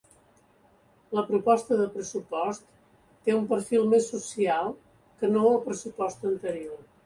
La 1.17 1.23
proposta 1.27 1.77
de 1.81 1.85
pressupost 1.97 2.65
té 3.27 3.37
un 3.43 3.47
perfil 3.53 3.87
més 3.95 4.11
social 4.17 4.75
que 5.23 5.33
no 5.39 5.49
el 5.55 5.65
pressupost 5.71 6.31
anterior. 6.35 6.87